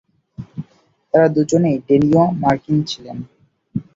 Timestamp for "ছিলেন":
2.83-3.17